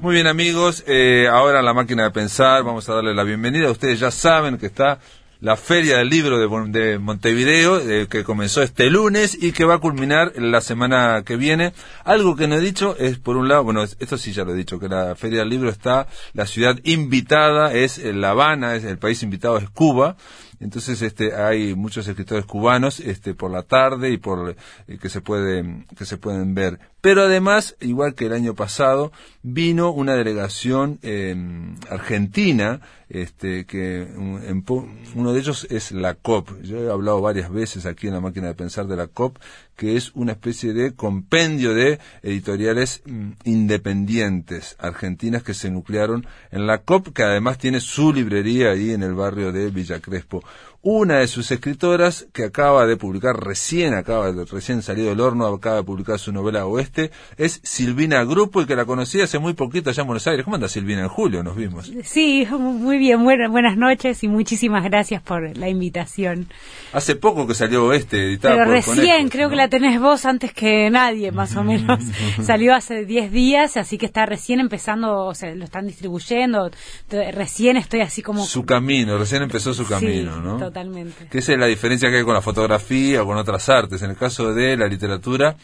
[0.00, 3.70] Muy bien amigos, eh, ahora la máquina de pensar, vamos a darle la bienvenida.
[3.70, 5.00] Ustedes ya saben que está
[5.42, 9.78] la Feria del Libro de, Montevideo, eh, que comenzó este lunes y que va a
[9.78, 11.72] culminar la semana que viene.
[12.04, 14.56] Algo que no he dicho es, por un lado, bueno, esto sí ya lo he
[14.56, 18.98] dicho, que la Feria del Libro está, la ciudad invitada es La Habana, es, el
[18.98, 20.16] país invitado es Cuba.
[20.60, 24.54] Entonces, este, hay muchos escritores cubanos, este, por la tarde y por
[24.86, 26.78] eh, que se pueden, que se pueden ver.
[27.02, 29.10] Pero además, igual que el año pasado,
[29.42, 36.62] vino una delegación em, argentina, este, que uno de ellos es la COP.
[36.62, 39.36] Yo he hablado varias veces aquí en la máquina de pensar de la COP,
[39.76, 46.68] que es una especie de compendio de editoriales mm, independientes argentinas que se nuclearon en
[46.68, 50.44] la COP, que además tiene su librería ahí en el barrio de Villa Crespo.
[50.84, 55.46] Una de sus escritoras, que acaba de publicar, recién acaba de, recién salido del horno,
[55.46, 59.52] acaba de publicar su novela Oeste, es Silvina Grupo y que la conocí hace muy
[59.52, 60.44] poquito allá en Buenos Aires.
[60.44, 61.02] ¿Cómo anda Silvina?
[61.02, 61.88] En julio nos vimos.
[62.02, 66.48] Sí, muy bien, buenas noches y muchísimas gracias por la invitación.
[66.92, 70.90] Hace poco que salió Oeste, editado Pero recién, creo que la tenés vos antes que
[70.90, 72.02] nadie, más o menos.
[72.42, 76.72] salió hace 10 días, así que está recién empezando, o sea, lo están distribuyendo.
[77.08, 78.44] Recién estoy así como...
[78.44, 80.71] Su camino, recién empezó su camino, ¿no?
[80.72, 81.26] Totalmente.
[81.28, 84.00] Que esa es la diferencia que hay con la fotografía o con otras artes.
[84.02, 85.56] En el caso de la literatura,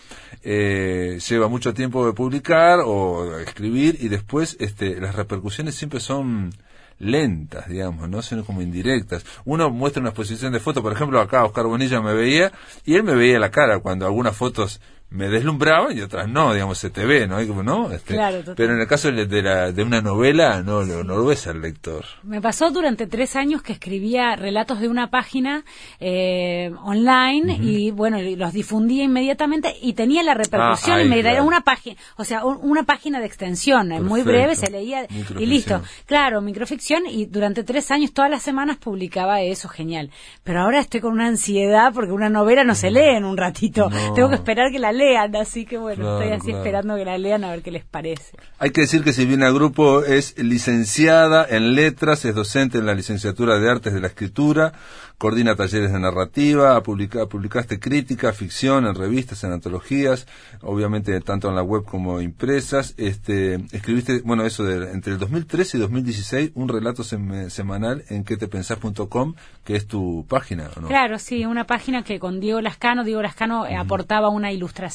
[0.42, 6.50] eh, lleva mucho tiempo de publicar o escribir y después este, las repercusiones siempre son
[6.98, 8.22] lentas, digamos, ¿no?
[8.22, 9.24] Sino como indirectas.
[9.44, 12.52] Uno muestra una exposición de fotos, por ejemplo, acá Oscar Bonilla me veía
[12.84, 16.78] y él me veía la cara cuando algunas fotos me deslumbraban y otras no, digamos,
[16.78, 17.40] se te ve, ¿no?
[17.62, 17.90] ¿no?
[17.90, 18.18] Este,
[18.54, 22.04] pero en el caso de, la, de una novela, no, no, lo ves al lector.
[22.22, 25.64] Me pasó durante tres años que escribía relatos de una página
[25.98, 31.62] eh, online y, bueno, los difundía inmediatamente y tenía la repercusión y me Era una
[31.62, 35.06] página, o sea, una página de extensión, eh, muy breve, se leía
[35.38, 35.82] y listo.
[36.06, 40.10] Claro, microficción y durante tres años, todas las semanas publicaba eso, genial.
[40.44, 43.90] Pero ahora estoy con una ansiedad porque una novela no se lee en un ratito.
[44.14, 47.44] Tengo que esperar que la lean, así que bueno, estoy así esperando que la lean
[47.44, 48.36] a ver qué les parece.
[48.58, 53.58] Hay que decir que Silvina Grupo es licenciada en letras, es docente en la licenciatura
[53.58, 54.72] de artes de la escritura,
[55.18, 60.26] coordina talleres de narrativa, publica, publicaste crítica, ficción en revistas, en antologías,
[60.62, 62.94] obviamente tanto en la web como impresas.
[62.96, 69.34] Este, escribiste, bueno, eso de entre el 2013 y 2016, un relato semanal en quetepensás.com,
[69.64, 70.88] que es tu página, ¿no?
[70.88, 74.87] Claro, sí, una página que con Diego Lascano, Diego Lascano eh, aportaba una ilustración,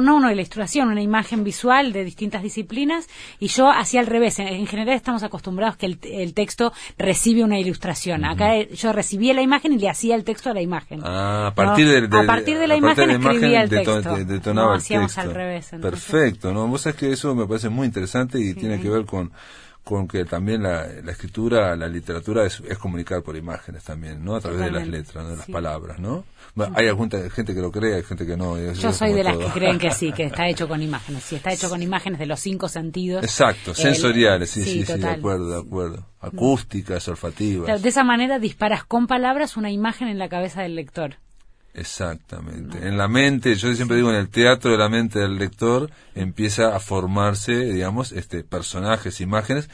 [0.00, 3.08] no una ilustración, una imagen visual de distintas disciplinas,
[3.38, 4.38] y yo hacía al revés.
[4.38, 8.24] En, general estamos acostumbrados que el, texto recibe una ilustración.
[8.24, 11.00] Acá eh, yo recibí la imagen y le hacía el texto a la imagen.
[11.04, 14.00] Ah, a partir, de, a partir de la imagen escribía el texto.
[14.24, 15.70] detonaba hacíamos al revés.
[15.80, 16.66] Perfecto, ¿no?
[16.66, 19.32] Vos sabés que eso me parece muy interesante y tiene que ver con
[19.84, 24.36] con que también la, escritura, la literatura es, comunicar por imágenes también, ¿no?
[24.36, 26.24] A través de las letras, de las palabras, ¿no?
[26.74, 28.58] hay alguna gente que lo cree, hay gente que no.
[28.74, 31.24] Yo soy de las que creen que sí, que está hecho con imágenes.
[31.24, 33.24] Sí, está hecho con imágenes de los cinco sentidos.
[33.24, 36.06] Exacto, sensoriales, sí, sí, sí, de acuerdo, de acuerdo.
[36.20, 37.82] Acústicas, olfativas.
[37.82, 41.16] de esa manera disparas con palabras una imagen en la cabeza del lector.
[41.74, 42.86] Exactamente.
[42.86, 46.76] En la mente, yo siempre digo, en el teatro de la mente del lector empieza
[46.76, 49.70] a formarse, digamos, este personajes, imágenes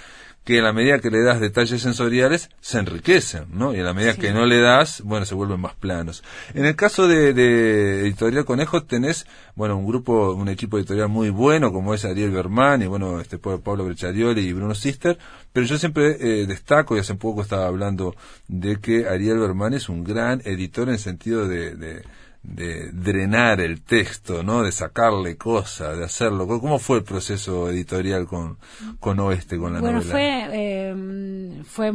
[0.48, 3.75] que a la medida que le das detalles sensoriales se enriquecen, ¿no?
[3.75, 6.25] Y a la medida que no le das, bueno, se vuelven más planos.
[6.54, 9.26] En el caso de, Editorial Conejo tenés,
[9.56, 13.37] bueno, un grupo, un equipo editorial muy bueno, como es Ariel Berman y, bueno, este
[13.37, 15.19] Pablo Brecharioli y Bruno Sister,
[15.53, 18.16] pero yo siempre eh, destaco, y hace poco estaba hablando
[18.47, 22.04] de que Ariel Berman es un gran editor en sentido de de
[22.54, 24.62] drenar el texto, ¿no?
[24.62, 26.46] De sacarle cosas, de hacerlo.
[26.46, 28.58] ¿Cómo fue el proceso editorial con,
[29.00, 30.12] con Oeste, con la bueno, novela?
[30.12, 31.92] fue, em, fue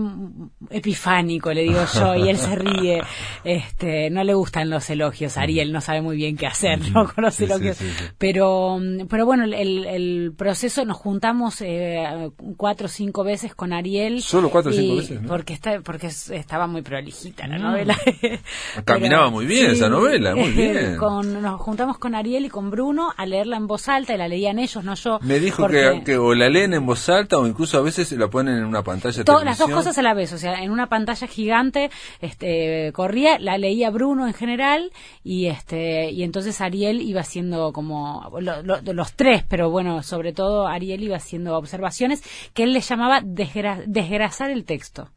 [0.69, 3.01] epifánico, le digo yo, y él se ríe.
[3.43, 5.37] Este, no le gustan los elogios.
[5.37, 7.11] Ariel no sabe muy bien qué hacer, ¿no?
[7.13, 7.77] Con los elogios.
[8.17, 8.79] pero,
[9.09, 14.21] pero bueno, el, el proceso, nos juntamos eh, cuatro o cinco veces con Ariel.
[14.21, 15.19] ¿Solo cuatro o cinco veces?
[15.27, 17.97] Porque, está, porque estaba muy prolijita la novela.
[18.85, 23.25] Caminaba muy bien esa novela eh, con, nos juntamos con Ariel y con Bruno a
[23.25, 25.19] leerla en voz alta y la leían ellos, no yo.
[25.21, 28.57] Me dijo que, o la leen en voz alta o incluso a veces la ponen
[28.57, 31.27] en una pantalla de Las dos cosas a la vez, o sea, en una pantalla
[31.27, 31.89] gigante
[32.21, 34.91] este, corría, la leía Bruno en general
[35.23, 41.03] y este y entonces Ariel iba haciendo como los tres, pero bueno, sobre todo Ariel
[41.03, 42.23] iba haciendo observaciones
[42.53, 45.09] que él le llamaba desgrasar el texto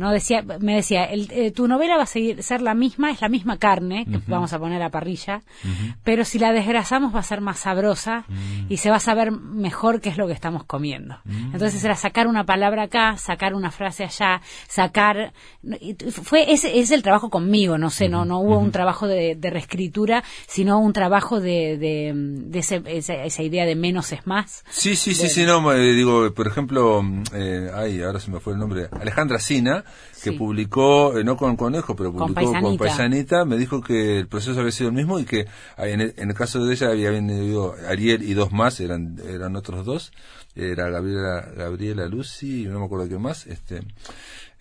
[0.00, 3.28] no decía me decía eh, tu novela va a seguir ser la misma es la
[3.28, 5.42] misma carne que vamos a poner a parrilla
[6.04, 8.24] pero si la desgrasamos va a ser más sabrosa
[8.70, 11.18] y se va a saber mejor qué es lo que estamos comiendo.
[11.52, 15.34] Entonces era sacar una palabra acá sacar una frase allá sacar
[16.10, 20.24] fue ese es el trabajo conmigo no sé no no hubo un trabajo de, reescritura
[20.46, 24.64] sino un trabajo de, de, esa, idea de menos es más.
[24.70, 27.04] Sí sí sí sí no digo por ejemplo
[27.34, 29.84] eh, ay ahora se me fue el nombre Alejandra Sina
[30.22, 33.44] que publicó, eh, no con Conejo, pero publicó con Paisanita.
[33.44, 35.46] me dijo que el proceso había sido el mismo y que
[35.76, 39.84] ah, en el, caso de ella había venido Ariel y dos más, eran, eran otros
[39.84, 40.12] dos,
[40.54, 43.82] era Gabriela, Gabriela Lucy y no me acuerdo qué más, este,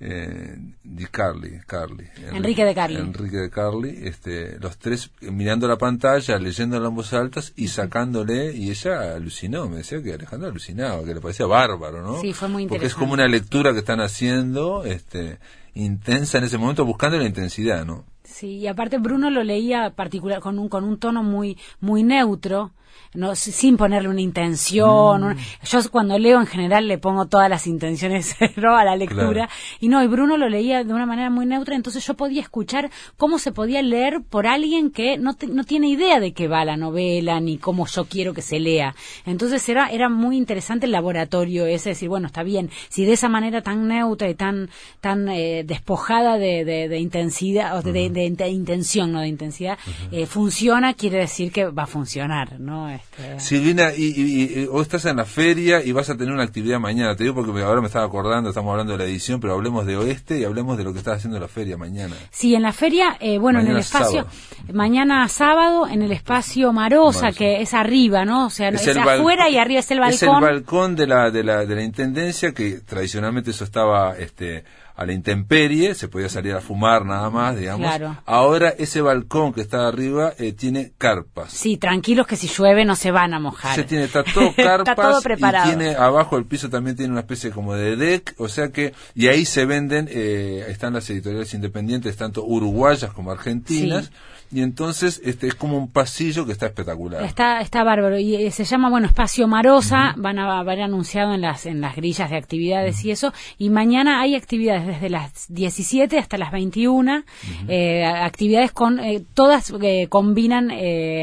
[0.02, 2.96] eh, de Carly, Carly, Enrique de Carly.
[2.96, 8.56] Enrique de Carly, este, los tres mirando la pantalla, leyendo en voz altas y sacándole,
[8.56, 12.22] y ella alucinó, me decía que Alejandra alucinaba, que le parecía bárbaro, ¿no?
[12.22, 12.70] Sí, fue muy interesante.
[12.70, 15.40] Porque es como una lectura que están haciendo, este,
[15.74, 18.06] intensa en ese momento, buscando la intensidad, ¿no?
[18.24, 22.72] Sí, y aparte Bruno lo leía particular con un con un tono muy muy neutro,
[23.14, 25.30] no sin ponerle una intención.
[25.30, 25.38] Mm.
[25.64, 29.50] yo cuando leo en general le pongo todas las intenciones a la lectura
[29.80, 32.90] y no, y Bruno lo leía de una manera muy neutra, entonces yo podía escuchar
[33.18, 36.78] cómo se podía leer por alguien que no, no tiene idea de qué va la
[36.78, 38.96] novela ni cómo yo quiero que se lea.
[39.26, 43.30] Entonces era era muy interesante el laboratorio ese, decir, bueno, está bien, si de esa
[43.30, 44.70] manera tan neutra y tan
[45.02, 49.78] tan eh, despojada de, de, intensidad o de, de, intención, no de intensidad,
[50.12, 52.79] eh, funciona, quiere decir que va a funcionar, ¿no?
[52.88, 53.40] Este...
[53.40, 57.16] Silvina, y, y, estás en la feria y vas a tener una actividad mañana.
[57.16, 59.98] Te digo porque ahora me estaba acordando, estamos hablando de la edición, pero hablemos de
[59.98, 62.16] Oeste y hablemos de lo que estás haciendo en la feria mañana.
[62.32, 64.26] Sí, en la feria, eh, bueno, en el espacio,
[64.72, 68.46] mañana sábado, en el espacio Marosa, que es arriba, ¿no?
[68.46, 70.14] O sea, es, afuera y arriba es el balcón.
[70.14, 74.64] Es el balcón de la, de la, de la Intendencia, que tradicionalmente eso estaba, este,
[75.00, 77.90] a la intemperie, se podía salir a fumar nada más, digamos.
[78.26, 81.54] Ahora ese balcón que está arriba eh, tiene carpas.
[81.54, 83.76] Sí, tranquilos que si llueve no se van a mojar.
[83.76, 85.66] Se tiene, está todo carpas está todo preparado.
[85.66, 88.94] y tiene abajo el piso también tiene una especie como de deck, o sea que
[89.16, 94.12] y ahí se venden, eh, están las editoriales independientes tanto uruguayas como argentinas
[94.52, 97.24] y entonces este es como un pasillo que está espectacular.
[97.24, 98.18] Está está bárbaro.
[98.18, 101.96] Y eh, se llama bueno Espacio Marosa, van a haber anunciado en las en las
[101.96, 103.32] grillas de actividades y eso.
[103.60, 107.24] Y mañana hay actividades desde las 17 hasta las 21,
[107.68, 109.72] eh, actividades con eh, todas
[110.10, 110.72] combinan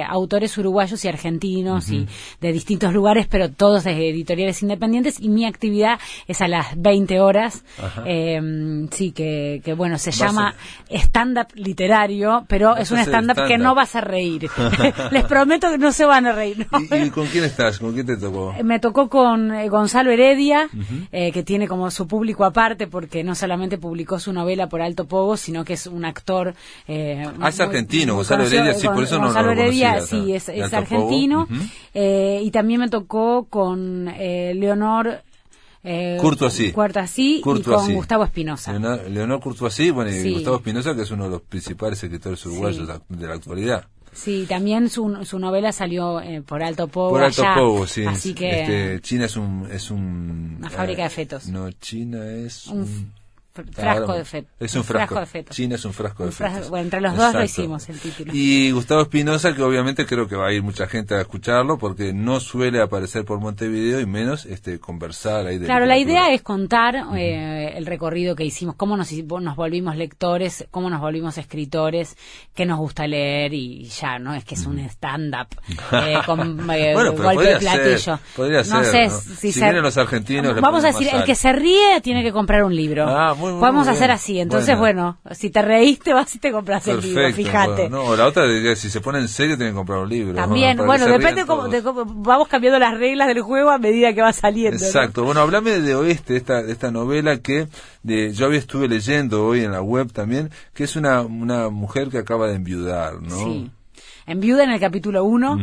[0.09, 2.07] autores uruguayos y argentinos y
[2.41, 5.21] de distintos lugares, pero todos de editoriales independientes.
[5.21, 5.99] Y mi actividad
[6.29, 7.65] es a las 20 horas.
[8.93, 10.55] sí que, que bueno, se llama
[10.91, 14.49] stand up literario, pero es una que no vas a reír.
[15.11, 16.67] Les prometo que no se van a reír.
[16.91, 17.79] ¿Y, con quién estás?
[17.79, 18.55] ¿Con quién te tocó?
[18.57, 20.69] Eh, me tocó con eh, Gonzalo Heredia,
[21.13, 25.07] eh, que tiene como su público aparte, porque no solamente publicó su novela por Alto
[25.07, 26.55] Pogo, sino que es un actor.
[26.89, 31.49] ah, es argentino, Gonzalo Heredia, sí, por eso Gonzalo no, lo Heredia, sí, es, argentino.
[31.95, 35.23] y también me tocó con Leonor
[35.87, 36.73] eh, Curtoasí.
[37.17, 37.63] y con
[37.95, 38.73] Gustavo Espinosa.
[39.09, 43.27] Leonor, Curtoasí, bueno, y Gustavo Espinosa, que es uno de los principales escritores uruguayos de,
[43.27, 43.87] la, actualidad.
[44.13, 47.11] Sí, también su, su novela salió eh, por Alto Pogo.
[47.11, 48.05] Por Alto Pogo, sí.
[48.05, 48.63] Así que.
[48.63, 49.69] Este, China es un.
[49.71, 51.47] Es un una fábrica de fetos.
[51.49, 52.67] No, China es.
[52.67, 53.13] un
[53.65, 54.49] frasco de feto.
[54.61, 55.53] Es un frasco, de feto.
[55.53, 56.69] China es un frasco de feto.
[56.69, 58.33] Bueno, entre los dos lo hicimos el título.
[58.35, 62.13] Y Gustavo Espinosa, que obviamente creo que va a ir mucha gente a escucharlo porque
[62.13, 66.43] no suele aparecer por Montevideo y menos este conversar ahí de Claro, la idea es
[66.43, 72.17] contar eh, el recorrido que hicimos, cómo nos, nos volvimos lectores, cómo nos volvimos escritores,
[72.55, 74.35] qué nos gusta leer y ya, ¿no?
[74.35, 75.49] Es que es un stand-up
[75.93, 78.19] eh, con eh, golpe de platillo.
[78.35, 80.61] podría no ser, sé si, si vienen los argentinos.
[80.61, 83.07] Vamos a decir, el que se ríe tiene que comprar un libro.
[83.09, 84.41] Ah, muy Podemos hacer así.
[84.41, 85.19] Entonces, bueno.
[85.33, 87.89] si te reíste, vas y te compras el libro, fíjate.
[87.89, 88.45] No, la otra,
[88.77, 90.35] si se pone en serio, tienen que comprar un libro.
[90.35, 91.69] También, bueno, depende cómo,
[92.07, 94.85] vamos cambiando las reglas del juego a medida que va saliendo.
[94.85, 95.25] Exacto.
[95.25, 97.69] Bueno, hablame de Oeste, esta, de esta novela que
[98.03, 102.09] de, yo había estuve leyendo hoy en la web también, que es una, una mujer
[102.09, 103.37] que acaba de enviudar, ¿no?
[103.37, 103.71] Sí.
[104.27, 105.59] Enviuda en el capítulo 1.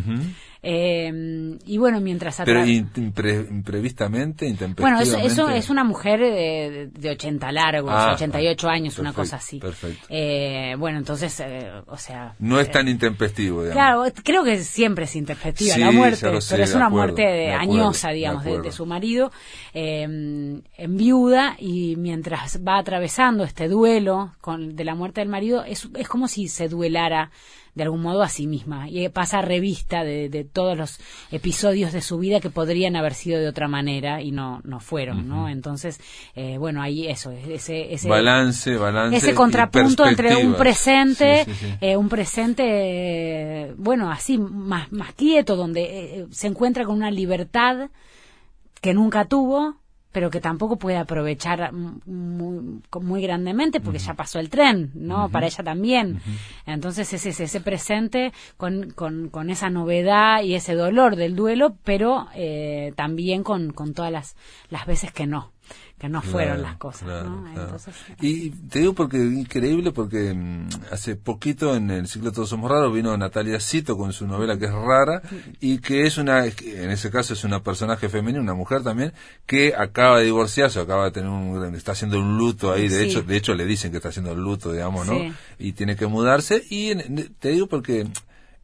[0.66, 2.42] Eh, y bueno, mientras...
[2.46, 8.98] Pero imprevistamente, Bueno, eso, eso, es una mujer de, de 80 largos, 88 ah, años,
[8.98, 9.60] una cosa así.
[9.60, 10.08] Perfecto.
[10.08, 12.36] Eh, bueno, entonces, eh, o sea...
[12.40, 13.74] No es tan intempestivo, digamos.
[13.74, 18.72] Claro, creo que siempre es intempestiva la muerte, pero es una muerte añosa, digamos, de,
[18.72, 19.34] su marido,
[19.74, 25.90] en viuda, y mientras va atravesando este duelo con, de la muerte del marido, es,
[25.96, 27.32] es como si se duelara
[27.76, 28.90] de algún modo a sí misma.
[28.90, 31.00] Y pasa revista de, de, todos los
[31.32, 35.28] episodios de su vida que podrían haber sido de otra manera y no no fueron
[35.28, 36.00] no entonces
[36.36, 41.46] eh, bueno ahí eso ese ese balance balance ese contrapunto entre un presente
[41.82, 47.90] eh, un presente bueno así más más quieto donde eh, se encuentra con una libertad
[48.82, 49.83] que nunca tuvo
[50.14, 55.28] pero que tampoco puede aprovechar muy, muy grandemente porque ya pasó el tren, ¿no?
[55.30, 56.22] Para ella también.
[56.66, 61.76] Entonces es ese, ese presente con, con, con, esa novedad y ese dolor del duelo,
[61.84, 64.36] pero eh, también con, con todas las,
[64.70, 65.52] las veces que no
[66.04, 67.08] que no fueron las cosas.
[68.20, 72.94] y te digo porque increíble porque mm, hace poquito en el ciclo Todos Somos Raros
[72.94, 75.22] vino Natalia Cito con su novela que es rara
[75.62, 79.14] y que es una, en ese caso es una personaje femenina, una mujer también,
[79.46, 83.22] que acaba de divorciarse, acaba de tener un, está haciendo un luto ahí, de hecho,
[83.22, 85.18] de hecho le dicen que está haciendo el luto, digamos, ¿no?
[85.58, 86.96] Y tiene que mudarse y
[87.40, 88.08] te digo porque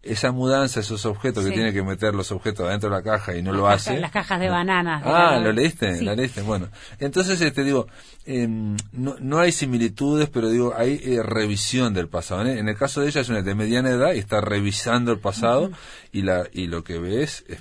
[0.01, 3.41] esa mudanza, esos objetos que tiene que meter los objetos adentro de la caja y
[3.41, 3.99] no lo hace.
[3.99, 5.03] Las cajas de bananas.
[5.05, 6.01] Ah, ¿lo leíste?
[6.01, 6.41] ¿La leíste?
[6.41, 7.87] Bueno, entonces te este, digo,
[8.25, 12.45] em, no, no hay similitudes, pero digo, hay eh, revisión del pasado.
[12.45, 12.59] ¿eh?
[12.59, 15.69] En el caso de ella es una de mediana edad y está revisando el pasado
[16.13, 17.59] y la y lo que ves es,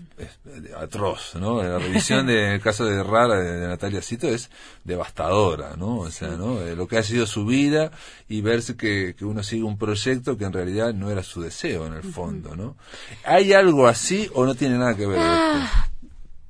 [0.76, 1.61] atroz, ¿no?
[1.61, 4.49] La revisión del caso de Rara de, Natalia Cito es
[4.85, 5.99] devastadora, ¿no?
[5.99, 6.61] O sea, ¿no?
[6.61, 7.90] lo que ha sido su vida
[8.28, 11.87] y verse que, que uno sigue un proyecto que en realidad no era su deseo
[11.87, 12.28] en el fondo.
[12.33, 12.77] ¿No?
[13.25, 15.19] ¿Hay algo así o no tiene nada que ver?
[15.21, 15.89] Ah,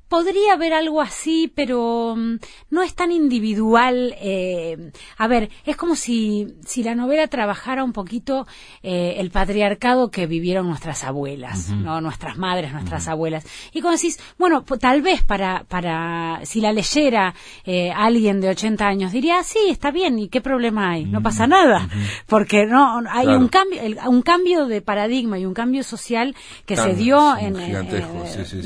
[0.09, 2.35] podría haber algo así, pero mm,
[2.71, 4.15] no es tan individual.
[4.19, 8.47] Eh, a ver, es como si, si la novela trabajara un poquito
[8.83, 12.01] eh, el patriarcado que vivieron nuestras abuelas, ¿no?
[12.01, 13.45] Nuestras madres, nuestras abuelas.
[13.71, 18.87] Y como decís, bueno, tal vez para, para, si la leyera eh, alguien de 80
[18.87, 21.05] años, diría, sí, está bien, ¿y qué problema hay?
[21.05, 21.87] No pasa nada.
[22.27, 26.35] Porque no, hay un cambio, un cambio de paradigma y un cambio social
[26.65, 27.53] que se dio en,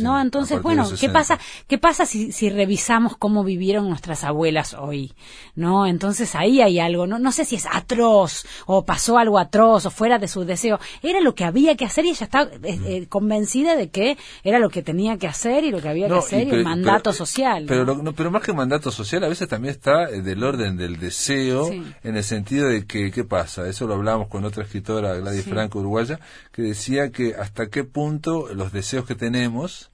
[0.02, 1.33] no, entonces, bueno, ¿qué pasa?
[1.68, 5.14] ¿Qué pasa si, si revisamos cómo vivieron nuestras abuelas hoy?
[5.56, 5.86] ¿No?
[5.86, 9.92] Entonces ahí hay algo, no, no sé si es atroz o pasó algo atroz o
[9.92, 10.80] fuera de su deseo.
[11.02, 14.60] Era lo que había que hacer y ella está eh, eh, convencida de que era
[14.60, 17.66] lo que tenía que hacer y lo que había que hacer y, el mandato social.
[17.68, 21.72] Pero, pero más que mandato social, a veces también está eh, del orden del deseo
[21.72, 23.68] en el sentido de que, ¿qué pasa?
[23.68, 26.20] Eso lo hablamos con otra escritora, Gladys Franco, uruguaya,
[26.52, 29.90] que decía que hasta qué punto los deseos que tenemos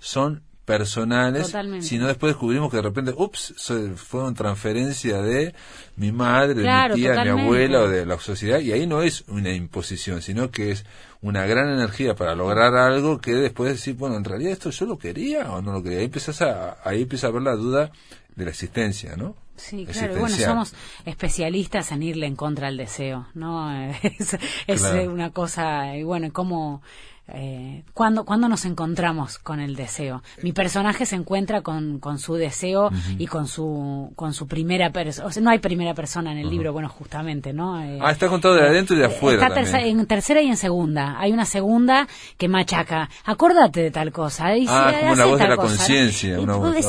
[0.00, 3.54] son personales, sino después descubrimos que de repente, ups,
[3.96, 5.54] fue una transferencia de
[5.96, 9.02] mi madre, de mi tía, de mi abuela o de la sociedad, y ahí no
[9.02, 10.84] es una imposición, sino que es
[11.20, 14.98] una gran energía para lograr algo que después decir, bueno, en realidad esto yo lo
[14.98, 15.98] quería o no lo quería.
[15.98, 17.90] Ahí empiezas a, ahí empieza a ver la duda
[18.36, 19.34] de la existencia, ¿no?
[19.56, 20.16] Sí, claro.
[20.16, 23.70] Bueno, somos especialistas en irle en contra al deseo, ¿no?
[24.02, 26.82] Es, es una cosa, y bueno, cómo
[27.28, 30.22] eh, ¿cuándo, nos encontramos con el deseo?
[30.42, 35.28] Mi personaje se encuentra con, con su deseo y con su, con su primera persona.
[35.28, 37.80] O sea, no hay primera persona en el libro, bueno, justamente, ¿no?
[37.80, 39.46] Eh, ah, está contado de adentro y de afuera.
[39.46, 41.18] Está en tercera y en segunda.
[41.18, 43.08] Hay una segunda que machaca.
[43.24, 44.48] Acordate de tal cosa.
[44.68, 46.38] ah, como la voz de la conciencia.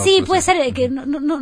[0.04, 1.40] Sí, puede ser que no, no, no,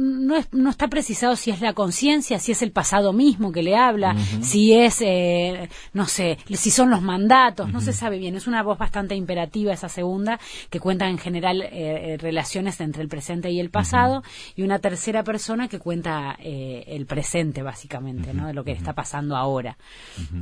[0.52, 4.16] no, está precisado si es la conciencia, si es el pasado mismo que le habla,
[4.42, 8.36] si es, eh, no sé, si son los mandatos, no se sabe bien.
[8.36, 10.40] Es una voz bastante imperativa esa segunda,
[10.72, 14.24] que cuenta en general eh, eh, relaciones entre el presente y el pasado,
[14.56, 18.48] y una tercera persona que cuenta eh, el presente, básicamente, ¿no?
[18.48, 19.78] De lo que está pasando ahora.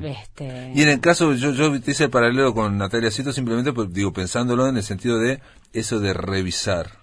[0.02, 0.72] este...
[0.74, 4.14] Y en el caso, yo, yo hice el paralelo con Natalia Cito simplemente, pues, digo,
[4.14, 5.42] pensándolo en el sentido de
[5.74, 7.00] eso de revisar.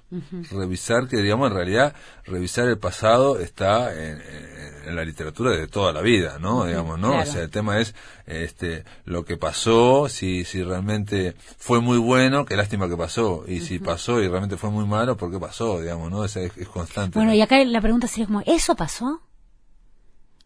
[0.52, 1.94] Revisar, que digamos, en realidad,
[2.24, 4.22] revisar el pasado está en,
[4.94, 6.64] la literatura de toda la vida, ¿no?
[6.64, 7.18] Digamos, ¿no?
[7.18, 7.92] O sea, el tema es
[8.24, 13.44] este, lo que pasó, si, si realmente fue muy bueno, qué lástima que pasó.
[13.48, 15.80] Y si pasó y realmente fue muy malo, ¿por qué pasó?
[15.80, 16.24] Digamos, ¿no?
[16.24, 17.18] Es, es, constante.
[17.18, 19.20] Bueno, y acá la pregunta sería como, ¿eso pasó?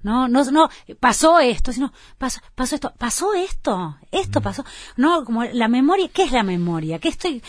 [0.02, 4.64] No, no, no, pasó esto, sino pasó, pasó esto, pasó esto, esto pasó.
[4.96, 6.98] No, como la memoria, ¿qué es la memoria?
[6.98, 7.42] ¿Qué estoy,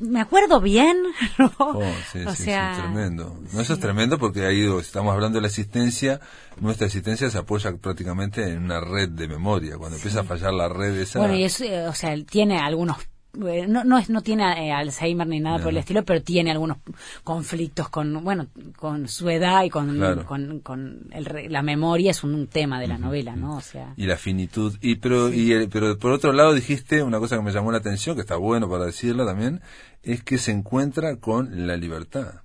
[0.00, 0.98] me acuerdo bien?
[1.58, 1.80] Oh,
[2.12, 3.38] sí, sí, tremendo.
[3.52, 6.20] No, eso es tremendo porque ahí estamos hablando de la existencia,
[6.60, 9.76] nuestra existencia se apoya prácticamente en una red de memoria.
[9.78, 11.18] Cuando empieza a fallar la red esa.
[11.18, 12.98] Bueno, y eso, eh, o sea, tiene algunos
[13.34, 16.78] no, no, es, no tiene eh, Alzheimer ni nada por el estilo, pero tiene algunos
[17.22, 20.24] conflictos con, bueno, con su edad y con,
[20.62, 21.08] con,
[21.48, 23.56] la memoria es un tema de la novela, ¿no?
[23.56, 23.94] O sea.
[23.96, 24.76] Y la finitud.
[24.80, 28.14] Y pero, y pero por otro lado dijiste una cosa que me llamó la atención,
[28.14, 29.60] que está bueno para decirlo también,
[30.02, 32.42] es que se encuentra con la libertad.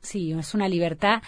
[0.00, 1.22] Sí, es una libertad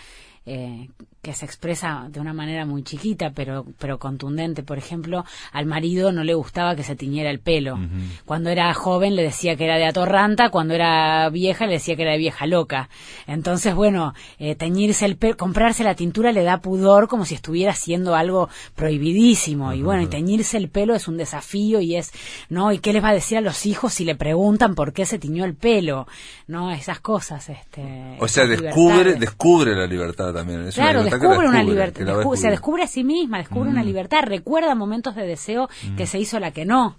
[0.46, 0.88] eh,
[1.22, 4.62] que se expresa de una manera muy chiquita, pero, pero contundente.
[4.62, 7.78] Por ejemplo, al marido no le gustaba que se tiñera el pelo.
[8.24, 12.02] Cuando era joven le decía que era de atorranta, cuando era vieja le decía que
[12.02, 12.88] era de vieja loca.
[13.26, 17.72] Entonces, bueno, eh, teñirse el pelo, comprarse la tintura le da pudor como si estuviera
[17.72, 19.74] haciendo algo prohibidísimo.
[19.74, 22.12] Y bueno, y teñirse el pelo es un desafío y es,
[22.48, 22.72] ¿no?
[22.72, 25.18] ¿Y qué les va a decir a los hijos si le preguntan por qué se
[25.18, 26.06] tiñó el pelo?
[26.46, 26.70] ¿No?
[26.70, 28.16] Esas cosas, este.
[28.20, 30.70] O sea, descubre, descubre la libertad también.
[30.70, 32.04] claro, descubre, una libertad,
[32.34, 33.86] se descubre a sí misma, descubre una mm.
[33.86, 36.06] libertad, recuerda momentos de deseo que mm.
[36.06, 36.98] se hizo la que no.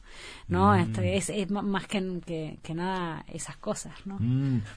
[0.50, 0.74] ¿no?
[0.74, 0.80] Mm.
[0.80, 4.20] Este, es, más que, que, nada esas cosas, ¿no?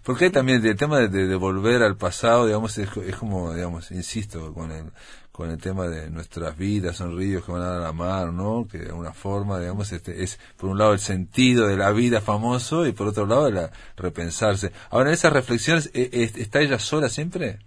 [0.04, 4.92] Porque también el tema de, volver al pasado, digamos, es, como, digamos, insisto, con el,
[5.32, 8.32] con el tema de nuestras vidas, son ríos que van a dar a la mar,
[8.32, 8.68] ¿no?
[8.70, 12.20] Que de alguna forma, digamos, este, es por un lado el sentido de la vida
[12.20, 14.72] famoso y por otro lado la repensarse.
[14.90, 17.60] Ahora, en esas reflexiones, ¿e, e, ¿está ella sola siempre?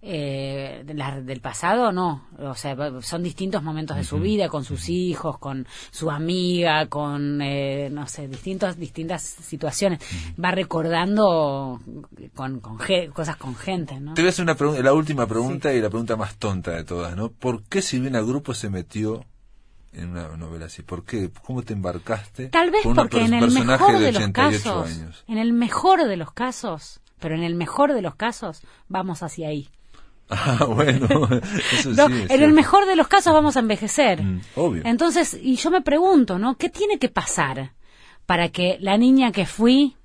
[0.00, 5.38] Eh, del pasado no o sea son distintos momentos de su vida con sus hijos
[5.38, 9.98] con su amiga con eh, no sé distintos distintas situaciones
[10.42, 11.80] va recordando
[12.36, 12.60] con,
[13.12, 14.14] cosas con gente ¿no?
[14.14, 17.16] te voy a hacer una la última pregunta y la pregunta más tonta de todas
[17.16, 19.24] no por qué Silvina Grupo se metió
[19.92, 20.82] en una novela así?
[20.82, 21.30] ¿Por qué?
[21.42, 22.48] ¿Cómo te embarcaste?
[22.48, 27.00] Tal vez porque en el mejor de, los casos, en el mejor de los casos,
[27.18, 29.70] pero en el mejor de los casos vamos hacia ahí.
[30.30, 31.06] Ah, bueno,
[31.72, 34.22] eso sí, en el mejor de los casos vamos a envejecer.
[34.22, 34.82] Mm, obvio.
[34.84, 36.56] Entonces, y yo me pregunto, ¿no?
[36.56, 37.72] ¿Qué tiene que pasar
[38.26, 39.96] para que la niña que fui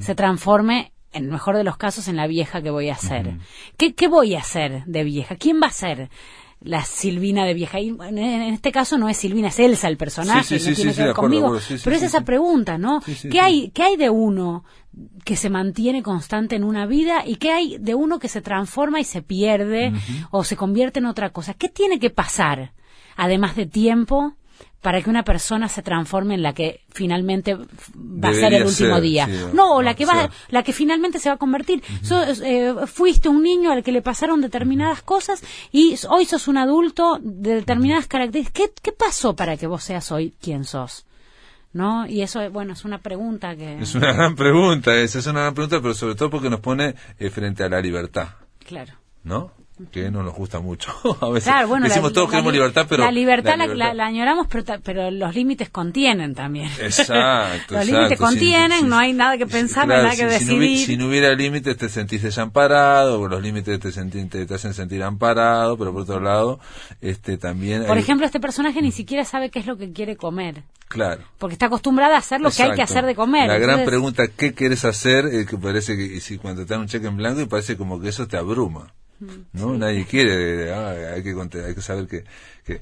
[0.00, 3.36] se transforme, en el mejor de los casos, en la vieja que voy a ser?
[3.76, 5.36] ¿Qué, ¿Qué voy a hacer de vieja?
[5.36, 6.10] ¿Quién va a ser?
[6.60, 7.80] La Silvina de vieja.
[7.80, 11.14] Y en este caso no es Silvina, es Elsa el personaje, no tiene que ver
[11.14, 11.58] conmigo.
[11.84, 13.00] pero es esa pregunta, ¿no?
[13.30, 14.64] ¿Qué, hay, ¿Qué hay de uno
[15.24, 19.00] que se mantiene constante en una vida y qué hay de uno que se transforma
[19.00, 19.92] y se pierde
[20.30, 21.54] o se convierte en otra cosa.
[21.54, 22.72] ¿Qué tiene que pasar,
[23.16, 24.34] además de tiempo,
[24.80, 29.00] para que una persona se transforme en la que finalmente va a ser el último
[29.00, 29.26] día.
[29.52, 31.82] no, o la que va, la que finalmente se va a convertir.
[32.44, 37.18] Eh, fuiste un niño al que le pasaron determinadas cosas y hoy sos un adulto
[37.20, 38.68] de determinadas características.
[38.68, 41.04] ¿Qué, ¿Qué pasó para que vos seas hoy quien sos?
[41.72, 42.06] ¿no?
[42.06, 43.78] Y eso, bueno, es una pregunta que...
[43.80, 46.94] Es una gran pregunta, es, es una gran pregunta, pero sobre todo porque nos pone
[47.18, 48.28] eh, frente a la libertad.
[48.64, 48.94] Claro.
[49.22, 49.52] ¿No?
[49.90, 50.92] Que no nos gusta mucho.
[51.20, 53.04] a veces decimos todos queremos libertad, pero...
[53.04, 56.70] La libertad la, añoramos, pero, pero, los límites contienen también.
[56.80, 57.74] Exacto.
[57.74, 60.86] los límites contienen, no hay nada que pensar, nada que decidir.
[60.86, 65.92] Si no, hubiera límites te sentís desamparado, los límites te, te, hacen sentir amparado, pero
[65.92, 66.60] por otro lado,
[67.00, 67.84] este también...
[67.84, 70.62] Por ejemplo, este personaje ni siquiera sabe qué es lo que quiere comer.
[70.88, 71.22] Claro.
[71.38, 73.48] Porque está acostumbrada a hacer lo que hay que hacer de comer.
[73.48, 75.26] La gran pregunta, ¿qué quieres hacer?
[75.26, 78.00] Eh, que parece que si cuando te dan un cheque en blanco y parece como
[78.00, 78.92] que eso te abruma.
[79.52, 79.76] ¿No?
[79.76, 82.24] Nadie quiere, ah, hay, que, hay que saber que,
[82.64, 82.80] que,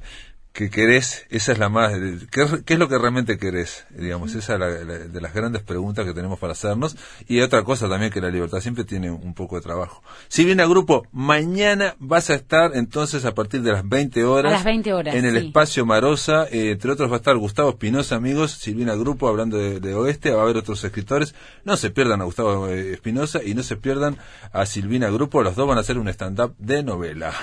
[0.57, 1.93] que querés, esa es la más,
[2.31, 3.87] ¿qué, es lo que realmente querés?
[3.91, 6.97] Digamos, esa es la, de las grandes preguntas que tenemos para hacernos.
[7.29, 10.03] Y otra cosa también que la libertad siempre tiene un poco de trabajo.
[10.29, 14.51] Si bien a grupo, mañana vas a estar entonces a partir de las 20 horas.
[14.51, 15.15] las 20 horas.
[15.15, 19.29] En el espacio Marosa, eh, entre otros va a estar Gustavo Espinosa, amigos, Silvina Grupo
[19.29, 21.35] hablando de, Oeste, va a haber otros escritores.
[21.65, 24.17] No se pierdan a Gustavo eh, Espinosa y no se pierdan
[24.53, 27.35] a Silvina Grupo, los dos van a hacer un stand-up de novela.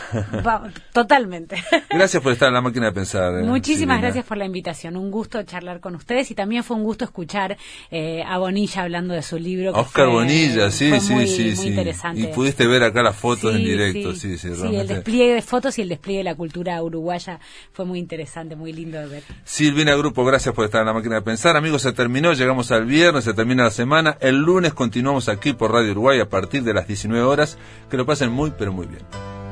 [0.93, 1.63] totalmente.
[1.91, 3.02] Gracias por estar en la máquina de
[3.43, 4.97] Muchísimas gracias por la invitación.
[4.97, 7.57] Un gusto charlar con ustedes y también fue un gusto escuchar
[7.91, 9.71] eh, a Bonilla hablando de su libro.
[9.73, 11.67] Oscar Bonilla, sí, sí, sí, sí.
[11.69, 12.21] Interesante.
[12.21, 14.75] Y pudiste ver acá las fotos en directo, sí, sí, sí.
[14.75, 17.39] el despliegue de fotos y el despliegue de la cultura uruguaya
[17.71, 19.23] fue muy interesante, muy lindo de ver.
[19.43, 21.55] Silvina Grupo, gracias por estar en la máquina de pensar.
[21.57, 24.17] Amigos, se terminó, llegamos al viernes, se termina la semana.
[24.19, 27.57] El lunes continuamos aquí por Radio Uruguay a partir de las 19 horas.
[27.89, 29.42] Que lo pasen muy, pero muy bien.